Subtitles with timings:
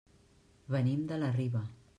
[0.77, 1.67] Venim de la Riba.